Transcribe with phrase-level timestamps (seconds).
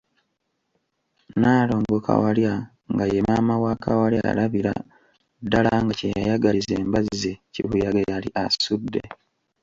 [1.33, 2.53] Nnaalongo Kawalya
[2.91, 4.73] nga ye maama w'akawala yalabira
[5.45, 9.01] ddala nga kye yagaliza embazzi kibuyaga yali asudde.